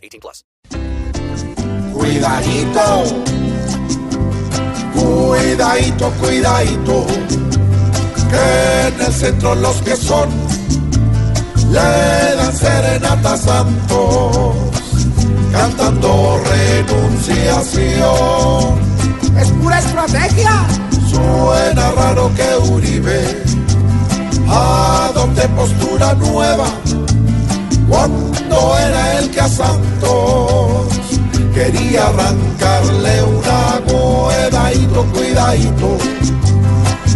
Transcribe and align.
18 0.00 0.20
plus. 0.20 0.44
Cuidadito, 1.92 3.04
cuidadito, 4.94 6.10
cuidadito, 6.20 7.06
que 8.30 8.88
en 8.88 9.00
el 9.00 9.12
centro 9.12 9.54
los 9.54 9.76
que 9.82 9.96
son 9.96 10.28
le 11.70 12.36
dan 12.36 12.56
serenata 12.56 13.34
a 13.34 13.36
santos, 13.36 14.56
cantando 15.52 16.40
renunciación. 16.44 18.80
Es 19.38 19.50
pura 19.50 19.78
estrategia. 19.78 20.66
Suena 21.08 21.92
raro 21.92 22.32
que 22.34 22.56
Uribe 22.70 23.44
adopte 24.48 25.46
postura 25.48 26.14
nueva 26.14 26.66
cuando 27.90 28.78
era 28.78 29.18
el 29.18 29.30
que 29.30 29.40
a 29.40 29.48
Santos 29.48 30.86
quería 31.52 32.06
arrancarle 32.06 33.22
una 33.24 33.80
cuidadito, 33.84 35.04
cuidadito, 35.12 35.98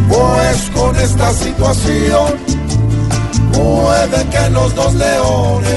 pues 0.09 0.71
con 0.75 0.97
esta 0.97 1.33
situación 1.33 2.35
puede 3.53 4.25
que 4.31 4.51
los 4.51 4.75
dos 4.75 4.95
leones 4.95 5.71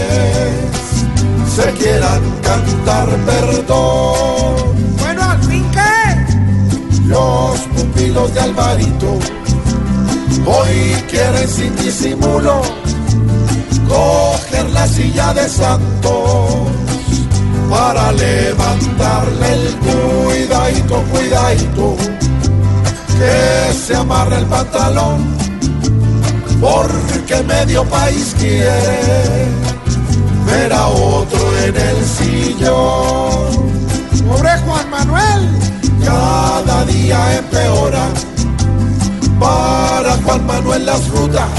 se 1.55 1.71
quieran 1.73 2.21
cantar 2.41 3.07
perdón. 3.25 4.55
Bueno, 4.99 5.23
al 5.23 5.43
fin 5.43 5.65
qué. 5.71 7.03
Los 7.05 7.59
pupilos 7.75 8.33
de 8.33 8.39
Alvarito 8.39 9.19
hoy 10.45 11.03
quieren 11.07 11.47
sin 11.47 11.75
disimulo 11.75 12.61
la 14.87 14.93
silla 14.93 15.33
de 15.33 15.49
Santos 15.49 16.51
para 17.69 18.11
levantarle 18.11 19.53
el 19.53 19.75
cuidadito, 19.75 21.03
cuidadito, 21.11 21.95
que 23.17 23.73
se 23.73 23.95
amarre 23.95 24.37
el 24.37 24.45
pantalón, 24.45 25.25
porque 26.61 27.43
medio 27.43 27.83
país 27.85 28.35
quiere 28.39 29.47
ver 30.45 30.73
a 30.73 30.87
otro 30.87 31.57
en 31.65 31.75
el 31.75 32.05
sillón. 32.05 33.67
Pobre 34.27 34.57
Juan 34.65 34.89
Manuel. 34.89 35.49
Cada 36.03 36.85
día 36.85 37.37
empeora 37.37 38.07
para 39.39 40.17
Juan 40.23 40.45
Manuel 40.45 40.85
las 40.85 41.09
rutas, 41.09 41.49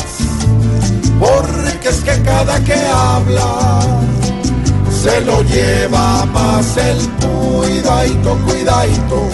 porque 1.18 1.88
es 1.88 2.00
que 2.02 2.22
cada 2.22 2.58
que 2.60 2.74
habla 2.74 3.80
se 4.90 5.20
lo 5.22 5.42
lleva 5.42 6.24
más 6.26 6.76
el 6.76 6.98
cuidadito, 7.20 8.36
cuidadito. 8.46 9.28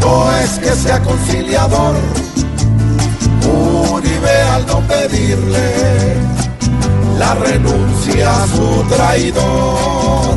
No 0.00 0.32
es 0.38 0.50
que 0.58 0.74
sea 0.74 1.02
conciliador, 1.02 1.96
Uribe 3.44 4.42
al 4.54 4.66
no 4.66 4.80
pedirle 4.86 6.16
la 7.18 7.34
renuncia 7.34 8.42
a 8.42 8.46
su 8.46 8.84
traidor. 8.88 10.36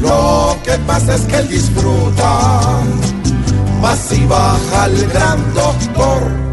Lo 0.00 0.56
que 0.64 0.72
pasa 0.86 1.14
es 1.14 1.22
que 1.22 1.36
él 1.36 1.48
disfruta 1.48 2.80
más 3.80 3.98
si 3.98 4.24
baja 4.26 4.86
el 4.86 5.06
gran 5.08 5.54
doctor 5.54 6.47